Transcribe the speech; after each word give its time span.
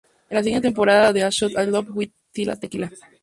Es 0.31 0.35
la 0.35 0.41
siguiente 0.41 0.69
temporada 0.69 1.13
de 1.13 1.21
"A 1.21 1.29
Shot 1.29 1.55
at 1.55 1.67
Love 1.67 1.91
with 1.95 2.09
Tila 2.31 2.55
Tequila". 2.55 2.91